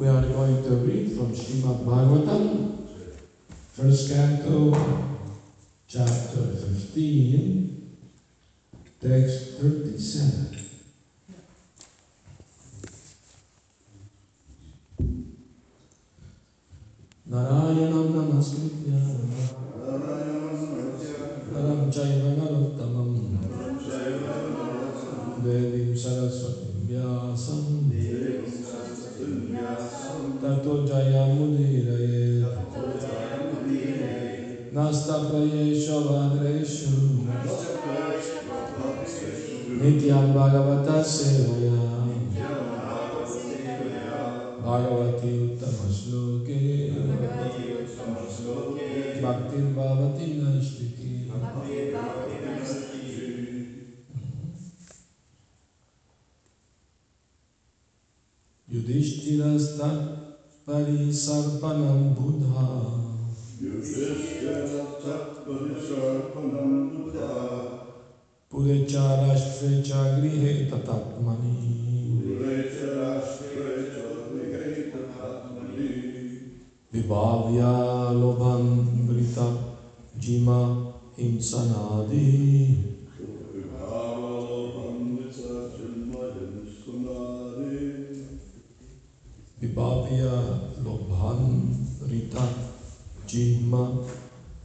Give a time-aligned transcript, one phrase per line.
[0.00, 2.88] We are going to read from Srimad Bhagavatam,
[3.74, 4.72] first canto,
[5.86, 7.98] chapter 15,
[8.98, 10.56] text 37.
[17.28, 19.49] Narayanam namaskritya
[39.80, 41.59] Nityan Bhagavata Seva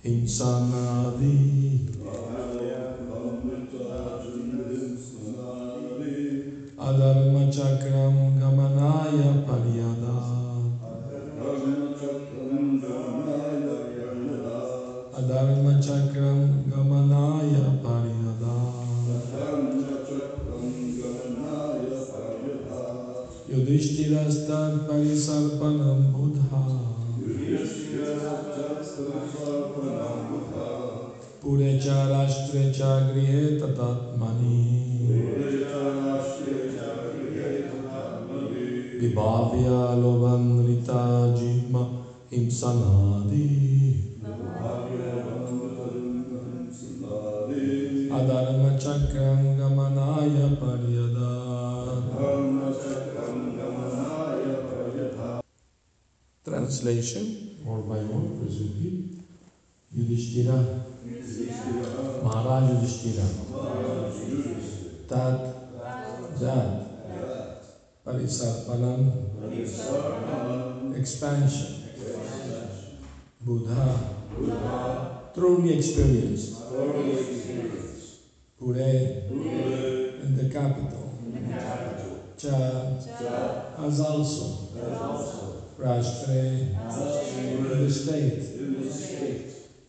[0.05, 0.84] 平沙漫
[74.35, 76.53] Buddha, truly experienced,
[78.57, 78.75] Pure,
[80.23, 81.05] in the capital,
[82.37, 82.53] Cha,
[83.85, 84.43] as also,
[85.77, 86.37] Rashtre,
[87.41, 88.41] in the state,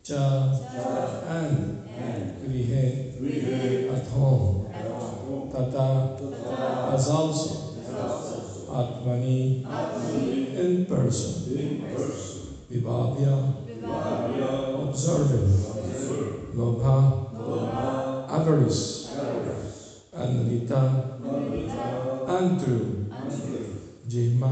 [0.03, 0.23] Cha,
[1.29, 1.85] and
[2.43, 2.85] Grihe,
[3.97, 4.67] at home,
[5.53, 7.51] Tata, as also,
[8.69, 9.65] Atmani,
[10.57, 11.33] in person,
[12.71, 13.66] Vibhavya,
[14.97, 15.45] observing,
[16.57, 16.97] Lobha,
[18.31, 19.13] avarice,
[20.15, 21.19] and Rita,
[22.27, 23.13] and true,
[24.09, 24.51] Jima,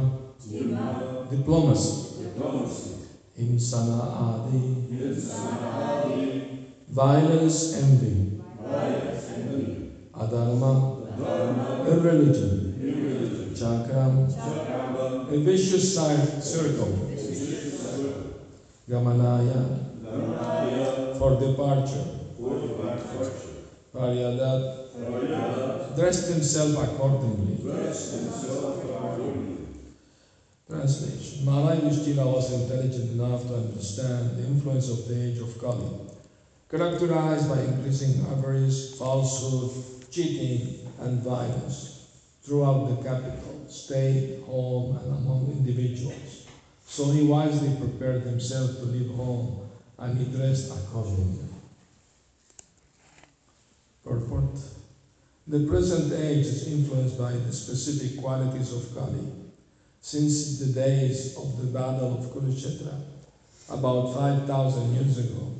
[1.31, 2.21] diplomacy,
[3.41, 4.61] Himsana Adi,
[6.89, 8.43] violence, envy,
[10.13, 10.73] Adharma,
[11.89, 12.75] irreligion,
[13.55, 14.29] Chakram,
[15.33, 16.93] a vicious circle,
[18.87, 19.94] Gamanaya,
[21.19, 22.05] for departure,
[23.95, 27.57] Paryadat, dressed himself accordingly.
[30.69, 35.91] Translation Maharaj Yudhishthira was intelligent enough to understand the influence of the age of Kali,
[36.71, 39.71] characterized by increasing avarice, falsehood,
[40.11, 40.67] cheating,
[40.99, 41.99] and violence
[42.43, 46.45] throughout the capital, state, home, and among individuals.
[46.87, 49.53] So he wisely prepared himself to leave home
[49.99, 51.45] and he dressed accordingly.
[54.05, 54.59] Purport
[55.47, 59.33] The present age is influenced by the specific qualities of Kali.
[60.01, 63.01] Since the days of the Battle of Kurukshetra,
[63.71, 65.55] about 5,000 years ago,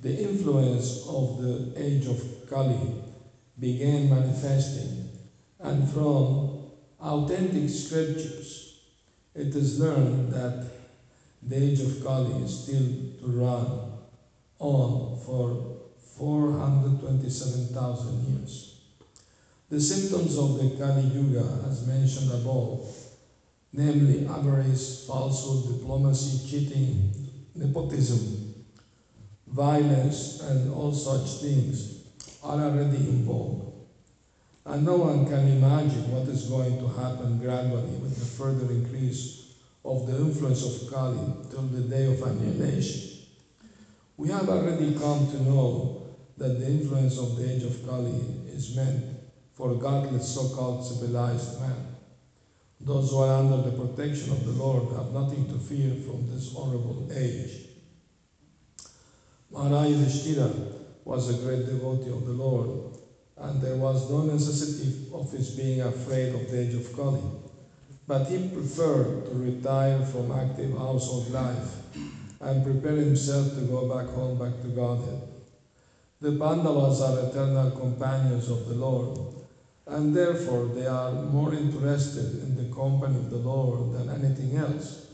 [0.00, 3.02] the influence of the age of Kali
[3.58, 5.10] began manifesting,
[5.58, 6.60] and from
[7.00, 8.80] authentic scriptures,
[9.34, 10.69] it is learned that
[11.42, 12.86] the age of Kali is still
[13.20, 13.94] to run
[14.58, 15.56] on for
[16.16, 18.76] 427,000 years.
[19.70, 22.84] The symptoms of the Kali Yuga, as mentioned above,
[23.72, 27.14] namely avarice, falsehood, diplomacy, cheating,
[27.54, 28.52] nepotism,
[29.46, 32.02] violence, and all such things
[32.42, 33.62] are already involved.
[34.66, 39.39] And no one can imagine what is going to happen gradually with the further increase
[39.84, 43.00] of the influence of Kali till the day of annihilation.
[44.16, 45.96] We have already come to know
[46.36, 49.10] that the influence of the age of Kali is meant
[49.54, 51.86] for godless so-called civilized man.
[52.80, 56.48] Those who are under the protection of the Lord have nothing to fear from this
[56.48, 57.60] horrible age.
[59.50, 60.50] Maharaj Yudhishthira
[61.04, 62.70] was a great devotee of the Lord,
[63.36, 67.26] and there was no necessity of his being afraid of the age of Kali.
[68.10, 71.76] But he preferred to retire from active household life
[72.40, 75.22] and prepare himself to go back home, back to Godhead.
[76.20, 79.16] The Pandavas are eternal companions of the Lord,
[79.86, 85.06] and therefore they are more interested in the company of the Lord than anything else.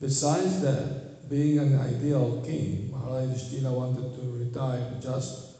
[0.00, 5.54] Besides that, being an ideal king, Maharaj wanted to retire just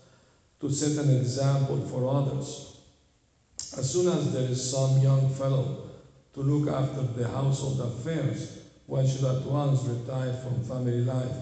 [0.59, 2.75] to set an example for others.
[3.77, 5.90] As soon as there is some young fellow
[6.35, 8.57] to look after the household affairs,
[8.87, 11.39] one should at once retire from family life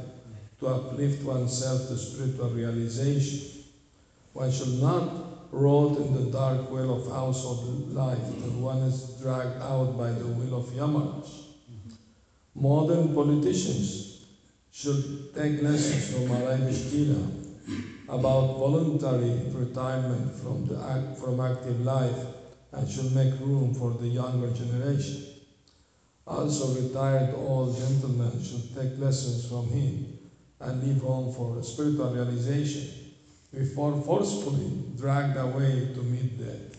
[0.60, 3.40] to uplift oneself to spiritual realization.
[4.32, 5.18] One should not
[5.50, 10.28] rot in the dark well of household life till one is dragged out by the
[10.28, 11.42] will of Yamaraj.
[12.54, 14.08] Modern politicians
[14.70, 17.30] should take lessons from Maharaj Yudhishthira
[18.08, 22.26] about voluntary retirement from, the act, from active life
[22.72, 25.24] and should make room for the younger generation.
[26.26, 30.18] Also, retired old gentlemen should take lessons from him
[30.60, 32.86] and leave home for spiritual realization
[33.52, 36.78] before forcefully dragged away to meet death.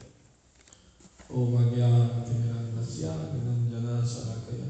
[4.10, 4.66] Sarakaya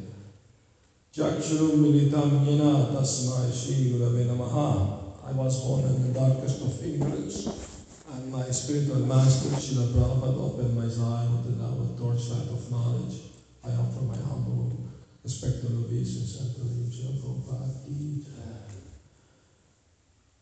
[1.14, 7.79] Chakshurum Militam Yena Tasmai Shri Gurave Namaha I was born in the darkest of ignorance
[8.14, 13.22] and my spiritual master Srila Prabhupada opened my eye with the torchlight of knowledge.
[13.64, 14.88] I offer my humble
[15.24, 17.70] respectful obeisance unto the Srila Prabhupada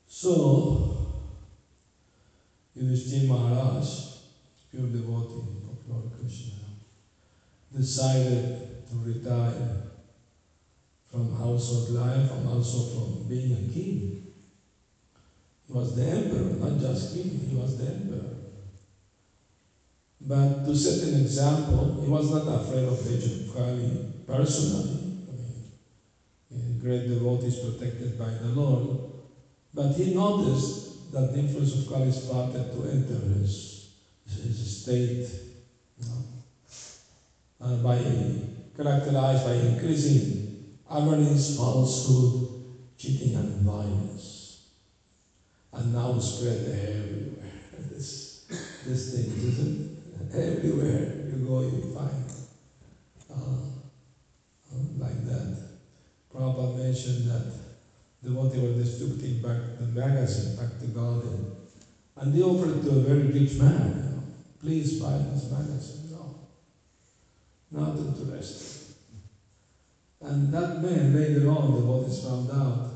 [0.08, 0.96] So,
[2.76, 3.86] Yudhishthir Maharaj,
[4.72, 6.54] pure devotee of Lord Krishna,
[7.74, 9.78] decided to retire
[11.10, 14.27] from household life and also from being a king.
[15.68, 18.32] He was the emperor, not just king, he was the emperor.
[20.22, 24.98] But to set an example, he was not afraid of Agent Kali personally.
[25.30, 25.34] I
[26.56, 27.04] mean, great
[27.44, 28.86] is protected by the Lord.
[29.74, 30.74] But he noticed
[31.12, 33.82] that the influence of Kali started to enter his,
[34.26, 35.36] his state,
[36.00, 36.24] you know,
[37.60, 38.00] uh, by
[38.74, 40.32] characterized by increasing
[40.90, 42.40] avarice, falsehood,
[42.98, 44.37] cheating, and violence
[45.78, 47.52] and now spread everywhere.
[47.90, 48.46] this,
[48.86, 49.88] this thing, isn't
[50.34, 52.26] Everywhere you go, you find
[53.30, 55.64] uh, uh, like that.
[56.34, 57.54] Prabhupada mentioned that
[58.24, 61.52] devotee were distributing back the magazine back to and,
[62.18, 64.04] and they offered it to a very rich man.
[64.04, 64.24] You know,
[64.60, 66.12] Please buy this magazine.
[66.12, 66.36] No,
[67.72, 68.96] not interested.
[70.20, 72.87] And that man later on, the devotees found out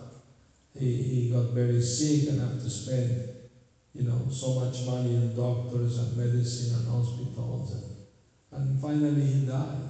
[0.73, 3.29] he, he got very sick and had to spend,
[3.93, 7.73] you know, so much money on doctors and medicine and hospitals.
[7.73, 9.89] And, and finally he died.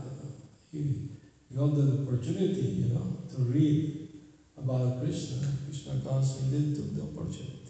[0.71, 1.09] He
[1.55, 4.09] got the opportunity, you know, to read
[4.57, 5.47] about Krishna.
[5.65, 7.61] Krishna consciously didn't took the opportunity.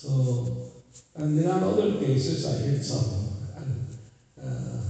[0.00, 0.72] So,
[1.14, 3.36] and there are other cases, I heard some
[4.42, 4.80] uh,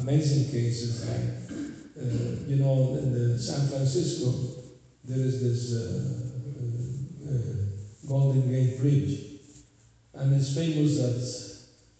[0.00, 1.65] amazing cases like
[1.98, 4.34] uh, you know, in the San Francisco,
[5.04, 9.40] there is this uh, uh, Golden Gate Bridge,
[10.12, 11.16] and it's famous that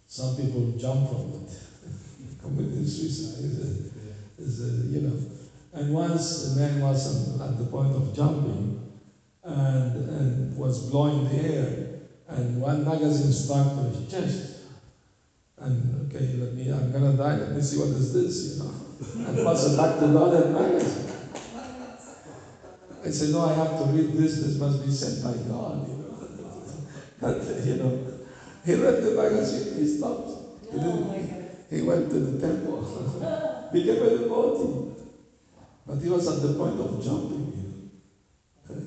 [0.05, 1.57] some people jump from it,
[2.41, 3.43] committing suicide.
[3.43, 5.17] Is a, is a, you know,
[5.73, 8.79] and once a man was at the point of jumping,
[9.43, 11.87] and, and was blowing the air,
[12.27, 14.53] and one magazine stuck to his chest.
[15.57, 18.86] And okay, let me, I'm gonna die, let me see what is this, you know
[18.99, 21.13] and was back to Godhead magazine.
[23.03, 24.41] I said, no, I have to read this.
[24.41, 26.17] This must be sent by God, you know.
[27.21, 28.07] but, you know,
[28.65, 30.29] he read the magazine, he stopped.
[30.71, 32.81] He, didn't, he went to the temple,
[33.71, 34.91] became a devotee.
[35.85, 38.81] But he was at the point of jumping, you know.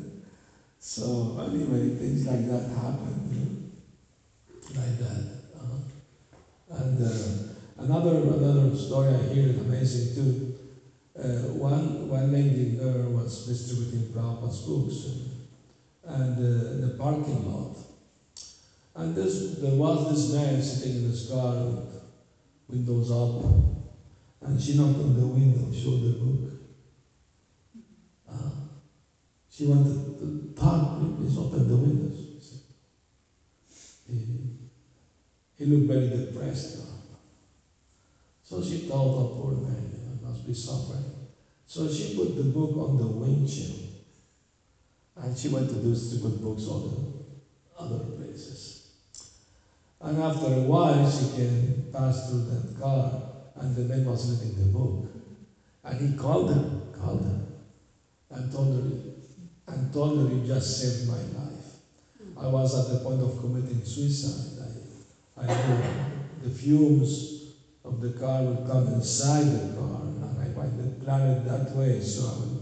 [0.79, 4.81] So, anyway, things like that happen, you know?
[4.81, 5.25] like that.
[5.57, 7.30] Uh, and uh,
[7.81, 10.59] Another another story I hear is amazing too.
[11.19, 15.07] Uh, one one lady there was distributing Prabhupada's books
[16.05, 17.79] and uh, the parking lot.
[18.95, 22.03] And this, there was this man sitting in his car with
[22.69, 23.49] windows up,
[24.43, 26.51] and she knocked on the window, showed the book.
[28.29, 28.51] Uh,
[29.49, 32.61] she wanted to talk, please open the windows.
[34.07, 34.19] He,
[35.57, 37.00] he looked very depressed.
[38.51, 41.05] So she thought, oh, poor man, know, must be suffering.
[41.67, 43.79] So she put the book on the windshield.
[45.15, 48.89] And she went to distribute books all the other places.
[50.01, 53.23] And after a while, she came, passed through that car,
[53.55, 55.07] and the man was reading the book.
[55.85, 57.41] And he called her, called her,
[58.33, 61.79] and told her, and told her, you just saved my life.
[62.37, 64.67] I was at the point of committing suicide.
[65.37, 65.85] I, I knew
[66.43, 67.30] the fumes
[67.85, 72.01] of the car would come inside the car, and I might plan it that way
[72.01, 72.61] so I would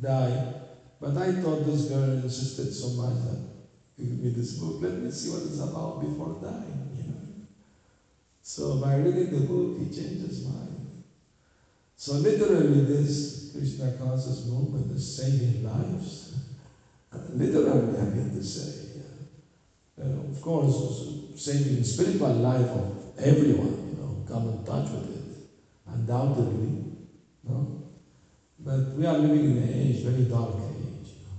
[0.00, 0.60] die.
[1.00, 3.44] But I thought this girl insisted so much that
[3.98, 7.20] give me this book, let me see what it's about before dying, you know.
[8.42, 11.02] So by reading the book, he changed mind.
[11.96, 16.32] So literally this Krishna conscious movement is saving lives.
[17.32, 18.90] literally, I mean to say.
[19.96, 21.04] Uh, of course,
[21.36, 23.83] saving spiritual life of everyone
[24.34, 25.48] come in touch with it,
[25.86, 26.82] undoubtedly.
[27.44, 27.84] No?
[28.58, 31.08] But we are living in an age, very dark age.
[31.08, 31.38] You know?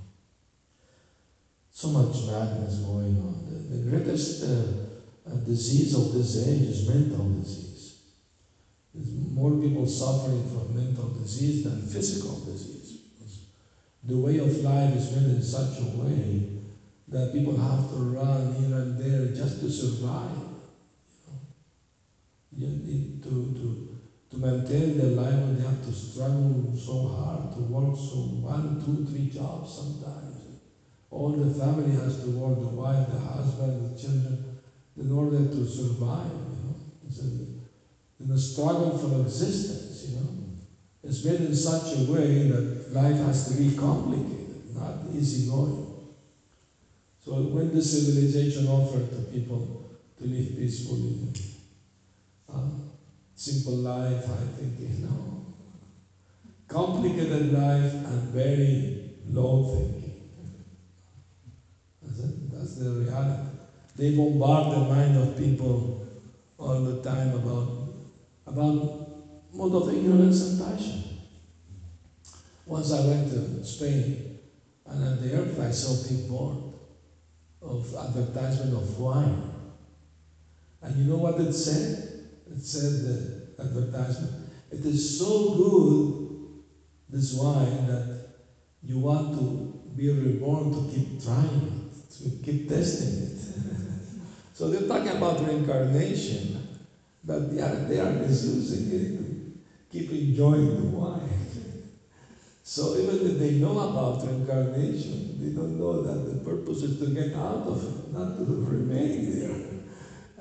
[1.71, 3.45] So much madness going on.
[3.49, 7.97] The, the greatest uh, uh, disease of this age is mental disease.
[8.93, 12.99] There's more people suffering from mental disease than physical disease.
[14.03, 16.61] The way of life is made in such a way
[17.09, 20.44] that people have to run here and there just to survive.
[22.57, 23.99] You need to, to,
[24.31, 28.79] to maintain their life, and they have to struggle so hard, to work so one,
[28.81, 30.37] two, three jobs sometimes.
[31.11, 34.43] All the family has to work, the wife, the husband, the children,
[34.97, 36.75] in order to survive, you know.
[37.07, 37.29] It's a,
[38.23, 40.29] in a struggle for existence, you know.
[41.03, 45.85] It's made in such a way that life has to be complicated, not easy going.
[47.25, 49.67] So when the civilization offered to people
[50.17, 51.15] to live peacefully,
[53.35, 55.45] simple life, I think, you know,
[56.67, 60.29] complicated life and very low thinking.
[62.01, 62.51] That's, it.
[62.51, 63.57] That's the reality.
[63.95, 66.05] They bombard the mind of people
[66.57, 67.67] all the time about,
[68.47, 71.01] about mode of ignorance and passion.
[72.65, 74.39] Once I went to Spain,
[74.87, 76.57] and at the airport I saw a big board
[77.61, 79.51] of advertisement of wine.
[80.81, 82.04] And you know what it said?
[82.49, 84.33] It said the advertisement,
[84.71, 86.37] it is so good,
[87.09, 88.29] this wine, that
[88.83, 93.39] you want to be reborn to keep trying it, to keep testing it.
[94.53, 96.67] so they're talking about reincarnation,
[97.23, 99.35] but they are, they are misusing it
[99.95, 101.21] keep enjoying the wine.
[102.67, 107.13] So even if they know about reincarnation, they don't know that the purpose is to
[107.13, 109.55] get out of it, not to remain there.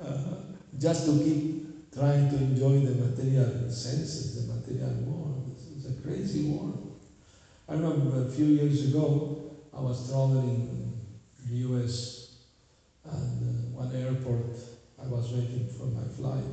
[0.01, 0.33] Uh,
[0.75, 1.54] just to keep
[1.95, 5.49] trying to enjoy the material senses, the material world.
[5.75, 6.91] It's a crazy world.
[7.69, 9.39] I remember a few years ago,
[9.73, 12.25] I was traveling in the US
[13.05, 14.43] and uh, one airport,
[15.01, 16.51] I was waiting for my flight,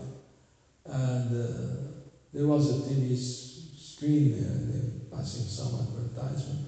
[0.87, 1.89] and uh,
[2.33, 6.67] there was a TV screen there, and they were passing some advertisement.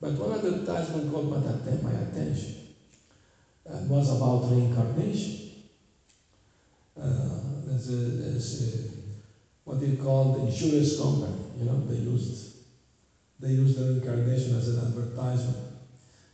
[0.00, 2.54] But one advertisement caught my attention,
[3.66, 5.34] and was about reincarnation.
[7.00, 7.39] Uh,
[7.80, 8.02] as a,
[8.36, 8.90] as a
[9.64, 11.40] what they call the insurance company.
[11.56, 12.56] You know, they used
[13.40, 15.66] they used the reincarnation as an advertisement.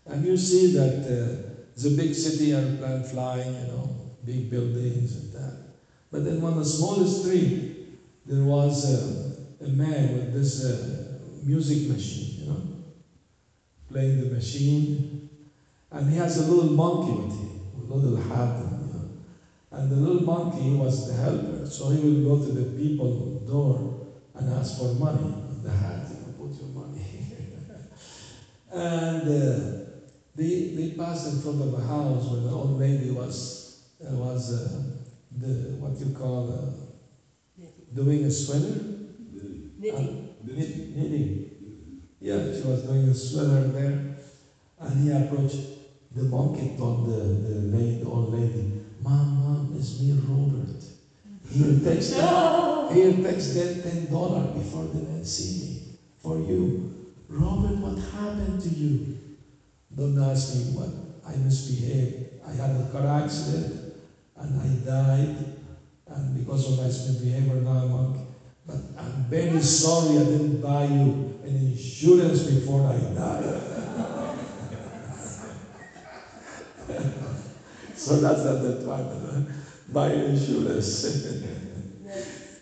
[0.06, 5.32] And you see that uh, a big city airplane flying, you know, big buildings and
[5.32, 5.54] that.
[6.10, 7.86] But then on the smallest street,
[8.26, 12.62] there was a, a man with this uh, music machine, you know,
[13.88, 15.30] playing the machine.
[15.92, 18.65] And he has a little monkey with him, a little hat
[19.76, 23.10] and the little monkey was the helper, so he would go to the people
[23.46, 23.78] door
[24.34, 25.36] and ask for money.
[25.62, 27.04] The hat, you know, put your money.
[28.72, 29.60] and uh,
[30.34, 34.50] they, they passed in front of a house where the old lady was, uh, was
[34.50, 34.80] uh,
[35.30, 38.80] the, what you call, uh, doing a sweater?
[39.78, 40.16] Knitting.
[40.94, 41.36] knitting.
[42.20, 43.98] Yeah, she was doing a sweater there.
[44.78, 45.60] And he approached
[46.10, 48.66] the monkey, told the, the, lady, the old lady,
[49.06, 50.90] Mom, it's me, Robert.
[51.50, 55.78] Here he'll here takes ten dollar before the men see me
[56.18, 56.74] for you.
[57.30, 59.06] Robert, what happened to you?
[59.94, 60.90] Don't ask me what
[61.24, 62.14] I misbehaved.
[62.44, 63.80] I had a car accident
[64.36, 65.46] and I died.
[66.08, 68.22] And because of my misbehavior now I'm okay.
[68.66, 73.65] But I'm very sorry I didn't buy you an insurance before I died.
[78.06, 79.54] So that's not the time.
[79.92, 81.02] Buy insurance.
[82.04, 82.58] That's.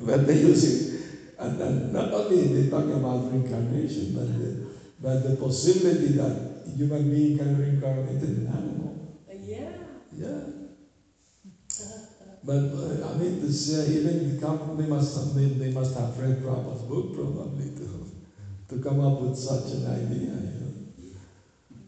[0.00, 1.00] But they use it,
[1.38, 4.66] and then not only they talk about reincarnation, but the,
[5.00, 9.18] but the possibility that human being can reincarnate in an animal.
[9.28, 9.70] Uh, yeah.
[10.10, 10.40] Yeah.
[12.44, 16.18] But uh, I mean to say, even the company must have, they, they must have
[16.18, 18.06] read Prabhupada's book probably to,
[18.68, 20.30] to come up with such an idea.
[20.34, 20.72] You know?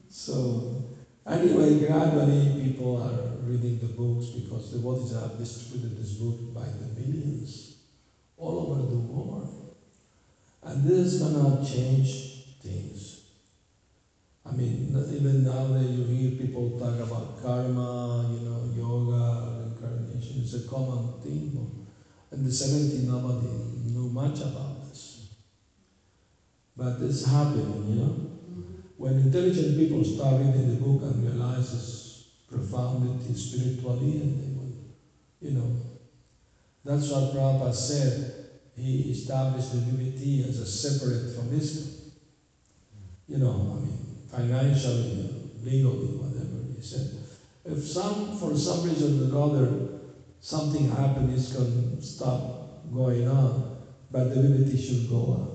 [0.09, 0.94] So
[1.27, 6.71] anyway, gradually people are reading the books because the devotees have distributed this book by
[6.71, 7.69] the millions
[8.37, 9.49] all over the world.
[10.63, 12.25] And this is gonna change
[12.61, 13.17] things.
[14.47, 20.39] I mean, even now that you hear people talk about karma, you know, yoga, reincarnation,
[20.39, 21.71] it's a common thing.
[22.33, 25.19] In the 70s, nobody knew much about this.
[26.77, 28.24] But it's happening, you know.
[28.97, 34.71] When intelligent people start reading the book and realize its profundity spiritually, and they will,
[35.41, 35.71] you know,
[36.85, 38.31] that's what Prabhupada said.
[38.77, 41.89] He established the BBT as a separate from ISKCON.
[43.29, 43.99] You know, I mean,
[44.29, 45.27] financially,
[45.63, 47.11] legally, whatever he said.
[47.65, 49.81] If some, for some reason or other,
[50.41, 52.45] something happened, it's going to stop
[52.93, 53.65] going on,
[54.13, 55.54] but the BBT should go on.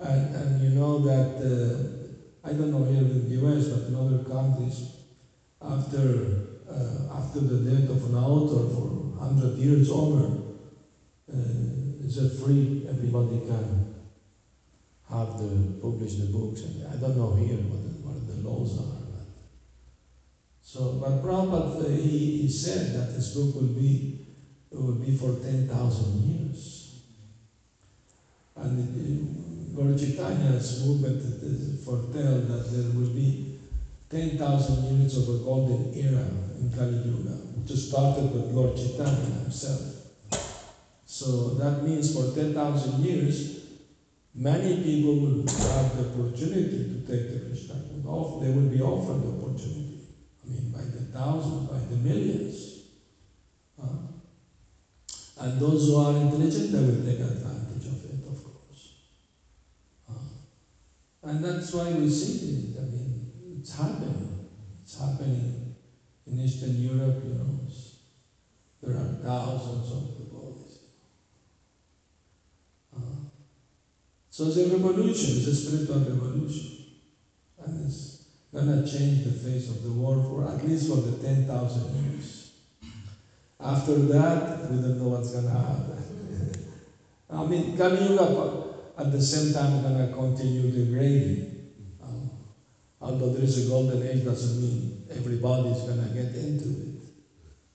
[0.00, 3.94] And, and you know that, uh, I don't know here in the US, but in
[3.94, 4.96] other countries,
[5.60, 8.88] after, uh, after the death of an author for
[9.20, 10.24] 100 years over,
[11.30, 11.36] uh,
[12.00, 12.86] is it free?
[12.88, 13.94] Everybody can
[15.10, 16.62] have the, publish the books.
[16.62, 19.04] And I don't know here what the, what the laws are.
[19.12, 19.26] But.
[20.62, 24.18] So, but Prabhupada, uh, he, he said that this book will be,
[24.70, 26.86] will be for 10,000 years.
[28.56, 28.78] And
[29.74, 31.22] Lord Chaitanya's movement
[31.84, 33.58] foretell that there will be
[34.08, 36.26] 10,000 years of a golden era
[36.58, 39.80] in Kali Yuga, which started with Lord Chaitanya himself.
[41.06, 43.60] So that means for 10,000 years,
[44.34, 47.74] many people will have the opportunity to take the Krishna.
[47.74, 50.00] They will be offered the opportunity.
[50.44, 52.80] I mean, by the thousands, by the millions.
[55.40, 58.92] And those who are intelligent, they will take advantage of it, of course.
[60.06, 60.12] Uh,
[61.22, 62.78] and that's why we see it.
[62.78, 64.38] I mean, it's happening.
[64.82, 65.66] It's happening
[66.26, 67.60] in Eastern Europe, you know.
[68.82, 70.78] There are thousands of devotees.
[72.96, 73.00] Uh,
[74.30, 76.66] so it's a revolution, it's a spiritual revolution.
[77.58, 78.16] And it's
[78.54, 82.46] gonna change the face of the world for at least for the 10,000 years.
[83.60, 86.54] After that, we don't know what's gonna happen.
[87.30, 88.69] I mean, Kali Yuga
[89.00, 91.72] at the same time I'm gonna continue degrading.
[92.02, 92.30] Um,
[93.00, 97.00] although there is a golden age, doesn't mean everybody is gonna get into it.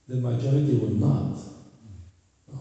[0.06, 1.36] The majority will not.
[2.48, 2.58] No?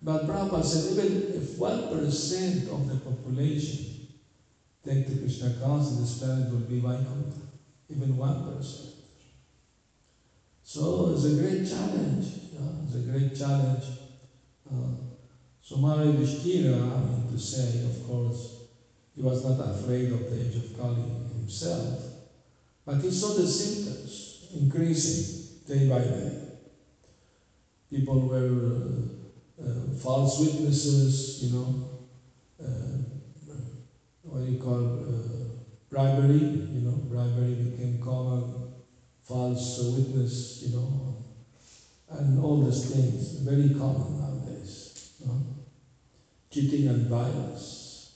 [0.00, 4.06] But Prabhupada said, even if 1% of the population
[4.84, 7.42] take the Krishna consciousness, this planet will be Vaikuntha.
[7.88, 8.92] Even 1%.
[10.62, 12.26] So it's a great challenge.
[12.84, 13.86] It's a great challenge.
[14.70, 14.94] Uh,
[15.60, 18.56] so Mara Yudhishthira, I mean to say, of course,
[19.14, 22.08] he was not afraid of the age of Kali himself,
[22.86, 25.20] but he saw the symptoms increasing
[25.66, 26.32] day by day.
[27.90, 29.06] People were
[29.60, 31.74] uh, uh, false witnesses, you know,
[32.62, 32.96] uh,
[34.24, 35.46] what do you call uh,
[35.90, 38.56] bribery, you know, bribery became common,
[39.24, 41.16] false witness, you know,
[42.10, 44.25] and all these things, very common?
[46.56, 48.14] Cheating and violence.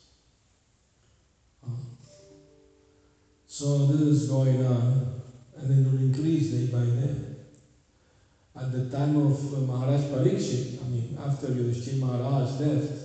[3.44, 5.12] So this is going on,
[5.58, 7.16] and it will increase day by day.
[8.56, 13.04] At the time of uh, Maharaj Parikshit, I mean, after Yudhishthira Maharaj left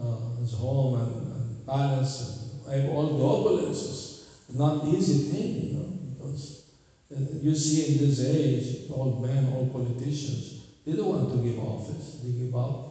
[0.00, 2.20] uh, his home and, and palace
[2.68, 4.22] and all the opulences,
[4.54, 6.62] not easy thing, you know, because
[7.10, 11.58] uh, you see in this age, old men, all politicians, they don't want to give
[11.58, 12.87] office, they give up.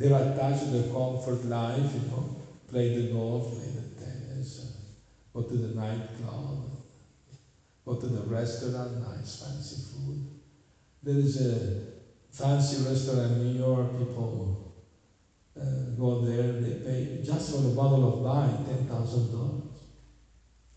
[0.00, 2.24] They're attached to their comfort life, you know,
[2.68, 4.64] play the golf, play the tennis, uh,
[5.34, 6.56] go to the nightclub,
[7.84, 10.18] go to the restaurant, nice fancy food.
[11.02, 11.76] There is a
[12.30, 14.56] fancy restaurant in New York, people
[15.56, 19.84] uh, go there, they pay just for a bottle of wine, ten thousand dollars,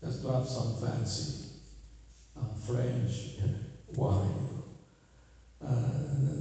[0.02, 1.40] just to have some fancy
[2.36, 3.28] uh, French
[3.96, 4.44] wine.
[5.60, 5.90] Uh,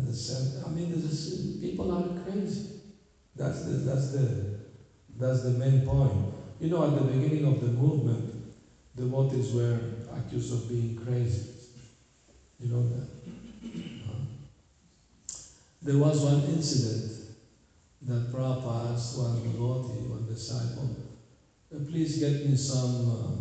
[0.04, 2.73] the I mean, is, people are crazy.
[3.36, 4.44] That's the that's the
[5.18, 6.18] that's the main point.
[6.60, 8.30] You know, at the beginning of the movement,
[8.96, 11.44] devotees were accused of being crazy.
[12.60, 13.08] You know that.
[15.82, 17.20] There was one incident
[18.02, 20.90] that Prabhupada asked one devotee, one disciple,
[21.74, 23.32] "Uh, please get me some uh,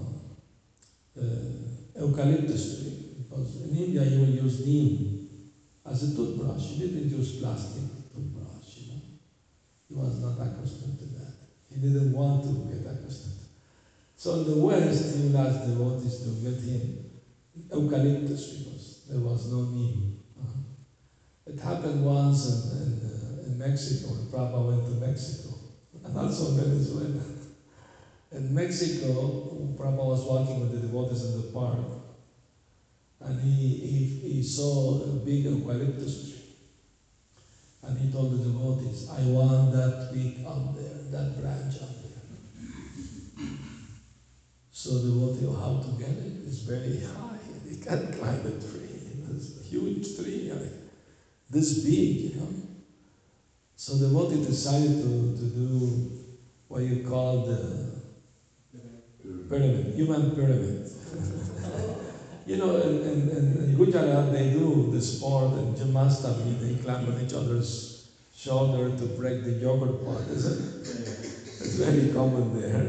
[1.17, 1.23] uh,
[1.95, 2.95] eucalyptus tree.
[3.17, 4.99] Because in India you will use neem
[5.85, 6.71] as a toothbrush.
[6.71, 7.85] You didn't use plastic.
[9.93, 11.35] He was not accustomed to that.
[11.69, 13.37] He didn't want to get accustomed.
[14.17, 17.05] So in the West, he would ask devotees to get him
[17.71, 20.17] eucalyptus because there was no neem.
[20.41, 20.49] Uh-huh.
[21.47, 24.15] It happened once in, in, uh, in Mexico.
[24.33, 25.59] Prabhupada went to Mexico
[26.05, 27.21] and also Venezuela.
[28.31, 31.85] In Mexico, Prabhupada was walking with the devotees in the park
[33.21, 36.32] and he, he, he saw a big eucalyptus tree.
[37.83, 42.13] And he told the devotees, I want that twig up there, that branch up there.
[44.71, 46.43] So the devotee, oh, how to get it?
[46.47, 47.39] It's very high.
[47.69, 49.01] He can't climb the tree.
[49.31, 50.73] It's a huge tree, like
[51.51, 52.49] this big, you know.
[53.77, 56.11] So the devotee decided to, to do
[56.69, 58.03] what you call the
[59.49, 61.89] pyramid, human pyramid.
[62.47, 67.21] you know, in, in, in Gujarat they do the sport and Janmashtami, they climb on
[67.21, 70.89] each other's shoulder to break the yogurt pot, isn't it?
[71.63, 72.89] It's very common there.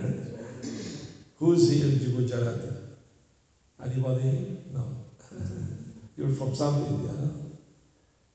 [1.37, 2.69] Who's here in Gujarati?
[3.83, 4.57] Anybody?
[4.73, 4.83] No.
[6.17, 7.29] You're from South India, no?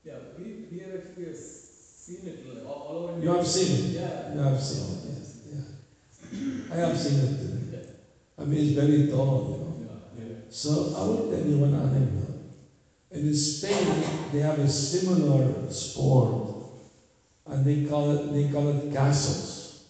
[0.03, 3.19] Yeah, we, we have actually seen it all, all over.
[3.21, 3.99] You have seen it?
[3.99, 4.33] Yeah.
[4.33, 5.37] You have seen it, yes.
[5.51, 6.73] Yeah.
[6.73, 7.99] I have seen it.
[8.37, 9.68] I mean, it's very tall, you know.
[10.51, 12.29] So I will tell you one anecdote.
[13.11, 16.47] In Spain, they have a similar sport,
[17.45, 19.83] and they call it they call it castles.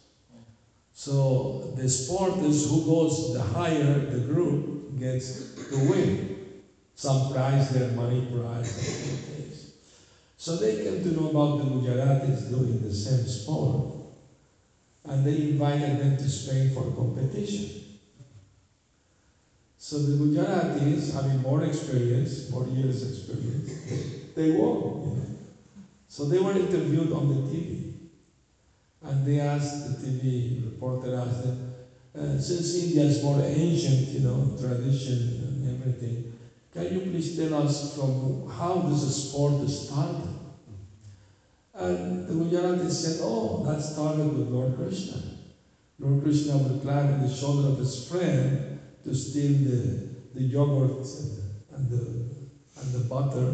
[0.94, 6.36] So the sport is who goes the higher the group gets to win.
[6.96, 9.72] Some prize, their money prize.
[10.36, 13.92] So they came to know about the Gujaratis doing the same sport,
[15.06, 17.89] and they invited them to Spain for competition.
[19.82, 25.00] So the Gujaratis, having more experience, more years experience, they won.
[25.02, 25.40] You know.
[26.10, 27.94] So they were interviewed on the TV.
[29.02, 31.72] And they asked, the TV reporter asked them,
[32.14, 35.16] uh, since India is more ancient, you know, tradition
[35.48, 36.30] and everything,
[36.74, 40.28] can you please tell us from how this sport started?
[41.74, 45.24] And the Gujaratis said, oh, that started with Lord Krishna.
[46.00, 48.69] Lord Krishna would climb on the shoulder of his friend
[49.10, 51.04] to steal the, the yogurt
[51.72, 52.06] and, the,
[52.80, 53.50] and the butter.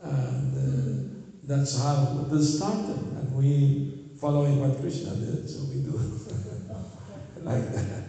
[0.00, 3.00] And uh, that's how this started.
[3.18, 5.92] And we following what Krishna did, so we do
[7.42, 8.04] like that.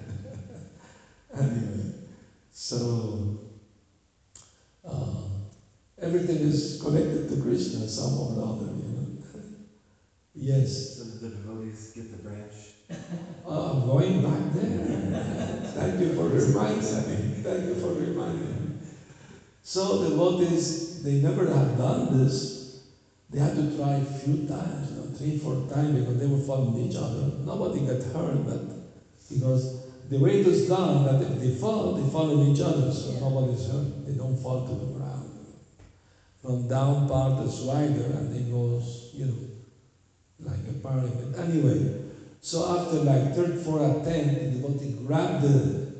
[1.36, 1.84] anyway,
[2.52, 3.34] so
[4.88, 5.24] uh,
[6.00, 9.08] everything is connected to Krishna somehow or other, you know.
[10.36, 10.98] yes.
[10.98, 12.67] So the devotees get the branch?
[13.46, 14.76] Oh, I'm going back there.
[15.72, 17.16] Thank you for reminding me.
[17.42, 18.70] Thank you for reminding me.
[19.62, 22.78] So the devotees, they never have done this.
[23.30, 26.38] They had to try a few times, you know, three, four times, because they were
[26.38, 27.24] following each other.
[27.44, 28.60] Nobody got hurt, but
[29.30, 29.70] because
[30.10, 33.66] the way it is done, that if they fall, they follow each other, so nobody's
[33.66, 33.90] hurt.
[34.06, 35.32] They don't fall to the ground.
[36.38, 39.44] From down part is wider, and it goes, you know,
[40.40, 41.32] like a pyramid.
[41.36, 41.86] Anyway,
[42.42, 45.96] so after like third, fourth attempt, the devotee grabbed the,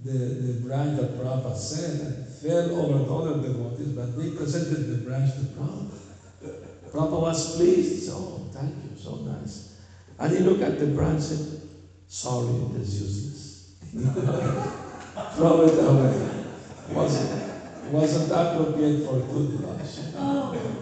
[0.00, 4.88] the, the branch that Prabhupada said and fell over the other devotees, but they presented
[4.88, 6.90] the branch to Prabhupada.
[6.90, 7.92] Prabhupada was pleased.
[7.92, 9.76] He said, oh, thank you, so nice.
[10.18, 11.60] And he looked at the branch and said,
[12.06, 13.74] sorry, it is useless.
[15.36, 16.44] Throw it away.
[16.90, 19.98] Wasn't, wasn't appropriate for toothbrush.
[20.16, 20.74] Oh.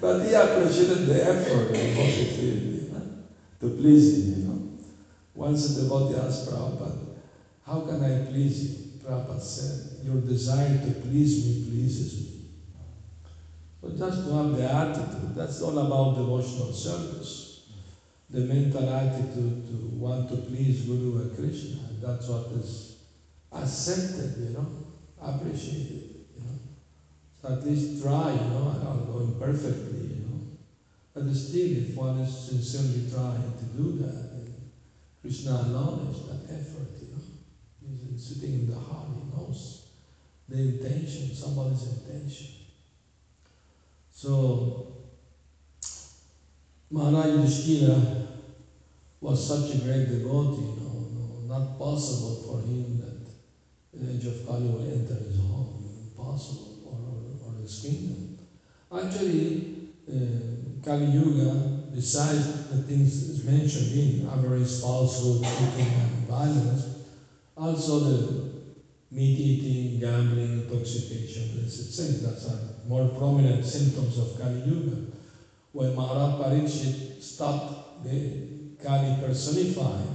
[0.00, 2.71] But he appreciated the effort the devotee did, you know,
[3.62, 4.68] to please him, you know.
[5.34, 7.14] Once a devotee asked Prabhupada,
[7.64, 9.00] how can I please you?
[9.00, 12.28] Prabhupada said, your desire to please me pleases me.
[13.80, 17.62] So just to have the attitude, that's all about devotional service.
[18.30, 21.82] The mental attitude to want to please Guru and Krishna.
[22.00, 22.96] That's what is
[23.52, 24.66] accepted, you know,
[25.20, 26.58] appreciated, you know.
[27.40, 30.21] So at least try, you know, go imperfectly,
[31.14, 34.24] But still, if one is sincerely trying to do that,
[35.20, 37.22] Krishna acknowledges that effort, you know.
[38.10, 39.76] He's sitting in the heart, he knows
[40.48, 42.48] the intention, somebody's intention.
[44.10, 44.66] So,
[46.90, 48.02] Maharaj Yudhishthira
[49.20, 53.14] was such a great devotee, you know, no, not possible for him that
[53.92, 58.26] the age of Kali will enter his home, impossible, or, or, or his kingdom.
[58.92, 59.58] Actually,
[60.08, 60.51] uh,
[60.82, 66.90] Kali Yuga, besides the things mentioned in avarice, falsehood, cheating, and violence,
[67.56, 68.42] also the
[69.12, 72.18] meat eating, gambling, intoxication, etc.
[72.18, 74.98] That's are more prominent symptoms of Kali Yuga.
[75.72, 78.34] When Maharaj Parikshit stopped the
[78.82, 80.10] Kali personified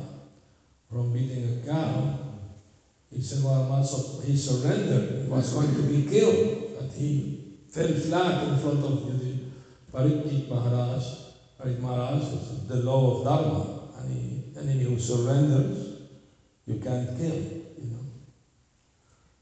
[0.92, 2.12] from beating a cow,
[3.10, 7.38] he said, well, also, he surrendered, he was going to be killed, but he
[7.70, 9.37] fell flat in front of the
[9.92, 11.12] Parikshit Maharaj.
[11.60, 13.66] Parikshit Maharaj is the law of Dharma,
[14.06, 15.90] he, enemy who surrenders,
[16.66, 17.38] you can't kill,
[17.78, 18.06] you know.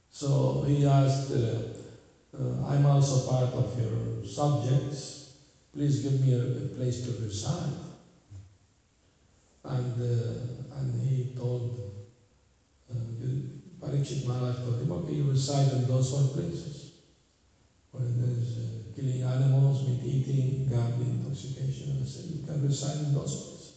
[0.09, 1.59] So he asked, uh,
[2.37, 5.19] uh, I'm also part of your subjects,
[5.73, 7.75] please give me a, a place to reside.
[9.65, 11.63] And, uh, and he told,
[12.89, 12.93] uh,
[13.81, 16.85] Parikshit Maharaj told him, okay, you reside in those four places.
[17.91, 18.64] Where there's uh,
[18.95, 23.71] killing animals, meat eating, gambling, intoxication, and I said, you can reside in those places.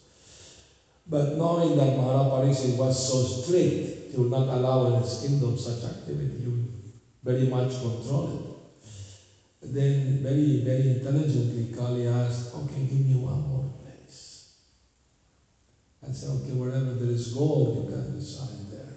[1.08, 5.84] But knowing that Maharaj was so strict, he would not allow in his kingdom such
[5.84, 6.68] activity, he would
[7.24, 8.42] very much control it.
[9.62, 14.44] Then very, very intelligently, Kali asked, okay, give me one more place.
[16.06, 18.94] I said, okay, wherever there is gold, you can reside there.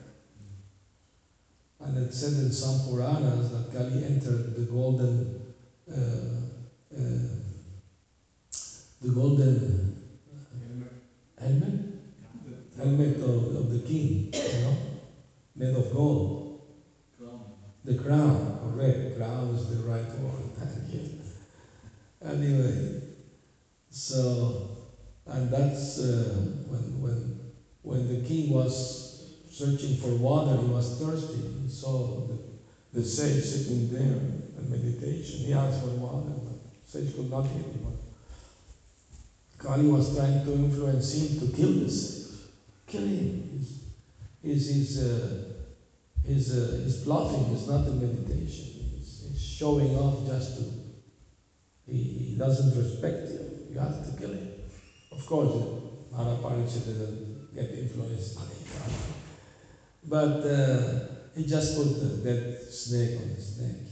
[1.81, 5.40] And it said in some Puranas that Kali entered the golden,
[9.01, 9.97] the golden
[11.37, 11.73] helmet,
[12.77, 14.77] helmet of, of the king, you know,
[15.55, 16.61] made of gold.
[17.17, 17.41] Crown.
[17.83, 20.49] The crown, correct, crown is the right word.
[22.23, 23.01] Anyway,
[23.89, 24.77] so,
[25.25, 26.35] and that's uh,
[26.67, 27.51] when, when,
[27.81, 31.41] when the king was searching for water, he was thirsty.
[31.63, 32.37] He saw the,
[32.93, 35.39] the sage sitting there in meditation.
[35.39, 37.83] He asked for water, but sage could not give him.
[37.83, 37.97] one.
[39.57, 42.37] Kali was trying to influence him to kill the sage.
[42.87, 43.49] Kill him.
[43.51, 43.79] He's,
[44.41, 45.43] he's, he's, uh,
[46.25, 48.65] he's, uh, he's bluffing, he's not in meditation.
[48.95, 50.63] He's, he's showing off just to,
[51.85, 53.73] he, he doesn't respect you.
[53.73, 54.49] You have to kill him.
[55.11, 55.53] Of course,
[56.11, 58.61] Maharaj Parikshit didn't get influenced by it.
[60.03, 63.90] But uh, he just put dead snake on his neck.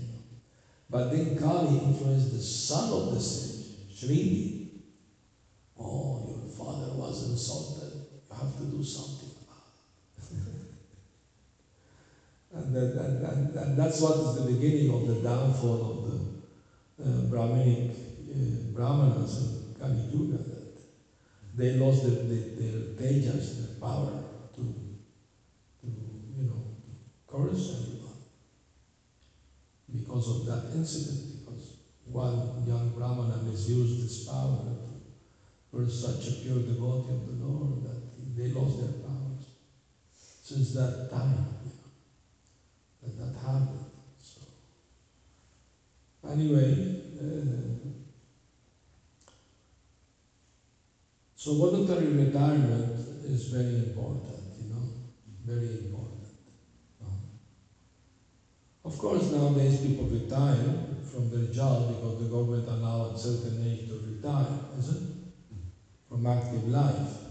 [0.89, 4.49] But then Kali influenced the son of the sage, Sringi.
[5.78, 7.93] Oh, your father was insulted.
[8.30, 9.69] You have to do something about
[10.41, 10.56] it.
[12.52, 16.19] and, that, and, and, and that's what is the beginning of the downfall of the
[17.04, 17.93] uh, Brahminic
[18.30, 18.34] uh,
[18.73, 20.39] Brahmanas in Kali Yuga.
[20.39, 20.65] That
[21.54, 24.23] they lost their, their, their tejas, their power
[24.54, 24.75] to,
[25.82, 25.88] to,
[26.36, 26.65] you know,
[27.28, 28.08] curse everyone
[29.91, 31.73] because of that incident, because
[32.06, 34.75] one young Brahmana misused his power
[35.71, 39.49] were such a pure devotee of the Lord that they lost their powers.
[40.41, 41.89] Since that time, you know,
[43.02, 43.86] that that happened.
[44.19, 44.39] So,
[46.28, 46.86] anyway,
[47.19, 47.88] uh,
[51.36, 54.91] so voluntary retirement is very important, you know,
[55.43, 56.08] very important.
[58.89, 60.65] Of course, nowadays people retire
[61.06, 64.49] from their job because the government allows at certain age to retire,
[64.80, 65.13] isn't it?
[66.10, 67.21] From active life.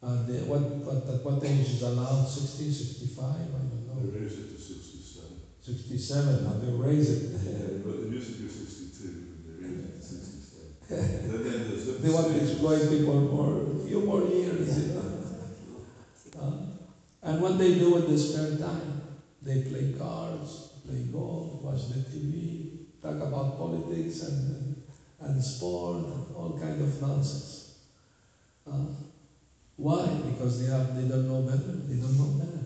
[0.00, 2.24] And what, what, at what age is allowed?
[2.24, 3.20] 60, 65?
[3.20, 4.00] I don't know.
[4.00, 5.28] They raised it to 67.
[5.60, 7.22] 67, now they raise it.
[7.44, 10.72] Yeah, but it used to be 62, they raised it to 67.
[10.88, 14.94] then, then there's different They want to exploit people more, a few more years, you
[14.94, 15.20] know.
[16.40, 16.52] Uh,
[17.24, 18.91] and what they do with their spare time?
[19.42, 22.64] They play cards, play golf, watch the TV,
[23.02, 24.72] talk about politics and,
[25.20, 27.62] and sport, and all kind of nonsense.
[28.66, 28.86] Uh,
[29.76, 30.16] why?
[30.22, 31.74] Because they have they don't know better.
[31.86, 32.64] They don't know better.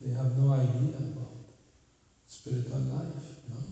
[0.00, 1.32] They have no idea about
[2.26, 3.34] spiritual life.
[3.48, 3.64] Know?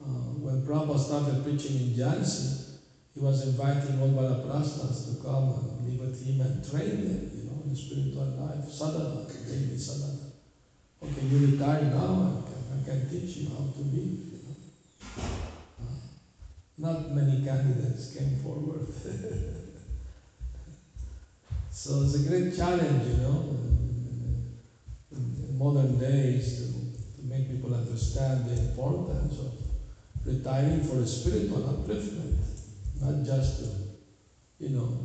[0.00, 2.52] uh, when Prabhupada started preaching in Jhansi,
[3.14, 7.42] he was inviting all vanaprasthas to come and live with him and train them, you
[7.42, 10.15] know, in spiritual life, sadhana, daily sadhana.
[11.02, 14.18] Okay, you retire now I can, can teach you how to live.
[14.32, 14.54] You know.
[16.78, 18.86] Not many candidates came forward.
[21.70, 23.44] so it's a great challenge, you know,
[25.12, 26.64] in modern days to,
[27.16, 29.52] to make people understand the importance of
[30.24, 32.34] retiring for a spiritual upliftment,
[33.00, 33.70] not just to,
[34.58, 34.98] you know,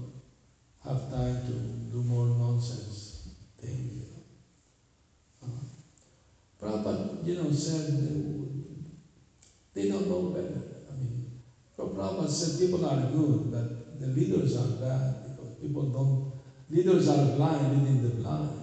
[0.84, 1.51] have time to
[1.91, 3.19] do more nonsense
[3.60, 3.95] things.
[4.01, 4.23] You know.
[5.43, 5.62] Uh,
[6.62, 7.88] Prabhupada, you know, said
[9.74, 10.62] they, don't know better.
[10.88, 11.26] I mean,
[11.76, 13.65] Prabhupada said people are good, but
[14.00, 16.21] the leaders are bad because people don't,
[16.69, 18.62] leaders are blind leading the blind.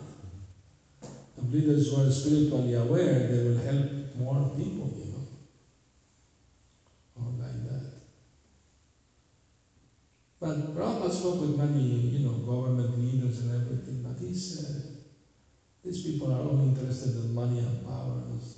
[1.37, 5.27] If leaders who are spiritually aware, they will help more people, you know.
[7.17, 7.83] Or like that.
[10.41, 11.83] But Prabhupada spoke with many,
[12.15, 14.85] you know, government leaders and everything, but he said,
[15.85, 18.23] these people are only interested in money and power.
[18.37, 18.57] It's,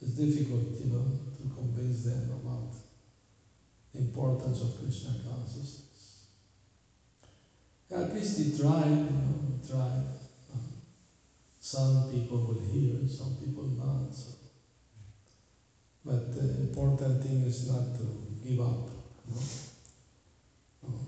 [0.00, 1.04] it's difficult, you know,
[1.38, 2.74] to convince them about
[3.94, 6.26] the importance of Krishna consciousness.
[7.90, 10.04] At least he tried, you know, he tried.
[10.52, 10.58] Uh,
[11.60, 14.14] some people will hear, some people not.
[14.14, 14.32] So.
[16.04, 18.88] But the important thing is not to give up.
[19.28, 19.40] You know?
[20.88, 21.00] Oh.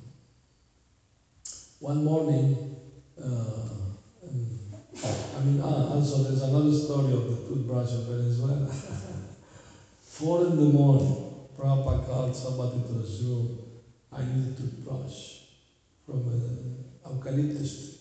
[1.80, 2.76] One morning,
[3.20, 3.83] uh,
[5.44, 8.72] mean, ah, also there's another story of the toothbrush of Venezuela.
[10.00, 13.58] Four in the morning, Prabhupada called somebody to his room.
[14.12, 15.40] I need a toothbrush
[16.06, 17.98] from an eucalyptus tree.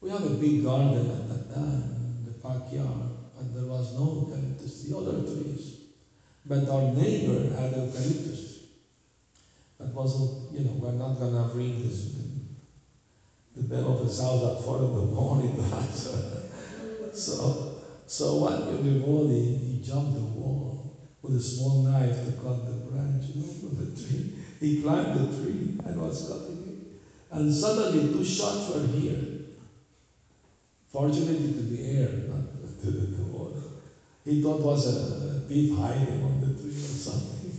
[0.00, 4.82] We have a big garden at that time, the backyard, and there was no eucalyptus
[4.82, 5.72] tree, other trees.
[6.44, 8.66] But our neighbor had eucalyptus tree.
[9.78, 12.12] That wasn't, you know, we're not gonna ring this
[13.54, 15.62] the bell of his house at four in the morning.
[17.12, 22.72] so, so one devotee, he jumped the wall with a small knife to cut the
[22.72, 23.24] branch,
[23.60, 24.32] from the tree.
[24.58, 26.78] He climbed the tree and was cutting it.
[27.30, 29.20] And suddenly two shots were here.
[30.90, 32.44] Fortunately to the air, not
[32.80, 33.54] to the wall.
[34.24, 37.52] He thought was a, a thief hiding on the tree or something.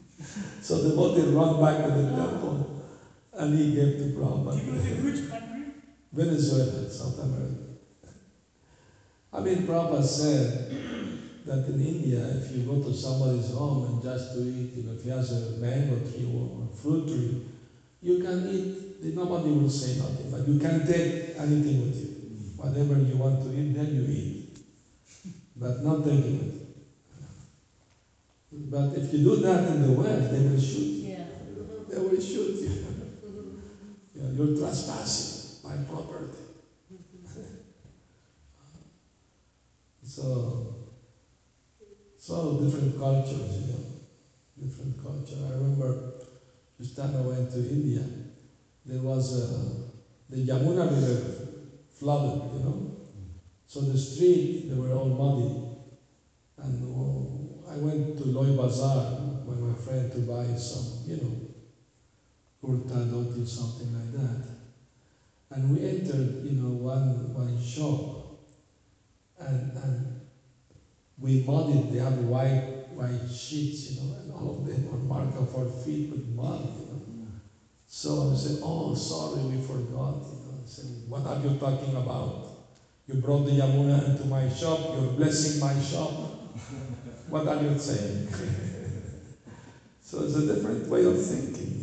[0.60, 2.71] so the devotee ran back to the temple
[3.34, 5.04] and he gave to Prabhupada.
[5.04, 5.72] which country?
[6.12, 7.72] Venezuela, South America.
[9.32, 10.68] I mean, Prabhupada said
[11.46, 14.92] that in India, if you go to somebody's home and just to eat, you know,
[14.92, 17.42] if he has a mango tree or a fruit tree,
[18.02, 22.08] you can eat, nobody will say nothing, but you can take anything with you.
[22.56, 24.58] Whatever you want to eat, then you eat.
[25.56, 26.62] But not taking it.
[28.70, 31.08] But if you do that in the West, they will shoot you.
[31.08, 31.24] Yeah.
[31.88, 32.91] They will shoot you.
[34.32, 35.28] You're trespassing
[35.62, 36.38] my property.
[40.02, 40.58] so,
[42.16, 43.82] so different cultures, you know,
[44.58, 45.38] different culture.
[45.46, 45.96] I remember
[46.78, 48.02] this time I went to India.
[48.86, 49.48] There was a,
[50.30, 51.20] the Yamuna River
[51.88, 52.82] flooded, you know.
[53.66, 55.52] So the street they were all muddy,
[56.58, 59.06] and uh, I went to Loi Bazaar
[59.44, 61.36] with my friend to buy some, you know,
[62.62, 64.52] kurta, dhoti, something like that.
[65.50, 68.22] And we entered, you know, one, one shop
[69.38, 70.12] and, and
[71.20, 72.62] we muddied, they have white,
[72.94, 76.62] white sheets, you know, and all of them were marked off our feet with mud,
[76.76, 77.02] you know.
[77.86, 80.54] So I said, oh, sorry, we forgot, you know.
[80.62, 82.48] I said, what are you talking about?
[83.06, 86.12] You brought the Yamuna into my shop, you're blessing my shop.
[87.28, 88.26] what are you saying?
[90.00, 91.81] so it's a different way of thinking.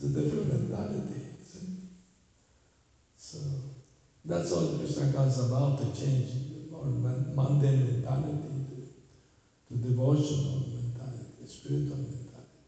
[0.00, 1.24] It's a different mentality.
[3.16, 3.38] So
[4.24, 6.30] that's all Krishna is about to change
[6.72, 8.38] our mundane mentality
[9.68, 12.62] to, to devotional mentality, spiritual mentality.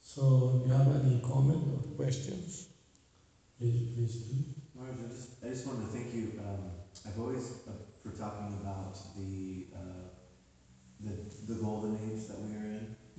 [0.00, 2.66] So if you have any comment or questions,
[3.56, 4.34] please please do.
[4.82, 6.40] I just, I just wanted to thank you.
[6.40, 6.72] Um,
[7.06, 7.72] I've always, uh,
[8.02, 10.10] for talking about the, uh,
[11.00, 11.12] the,
[11.46, 12.43] the golden age that.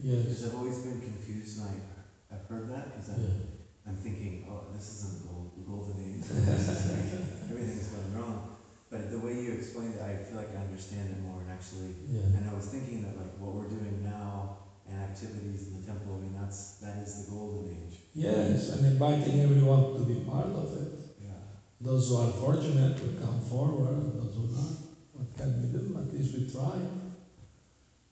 [0.05, 0.21] Yes.
[0.21, 3.89] Because I've always been confused and I, I've heard that because I'm, Yeah.
[3.89, 6.21] I'm thinking, oh, this isn't the gold, the golden age.
[6.29, 8.37] This is everything's going wrong.
[8.93, 11.89] But the way you explained it, I feel like I understand it more and actually,
[12.05, 12.37] Yeah.
[12.37, 14.53] and I was thinking that like what we're doing now
[14.85, 17.97] and activities in the temple, I mean, that's, that is the golden age.
[18.13, 20.89] Yes, and inviting everyone to be part of it.
[21.17, 21.41] Yeah.
[21.81, 24.73] Those who are fortunate will come forward, and those who not,
[25.17, 25.97] what can we do?
[25.97, 26.77] At least we try.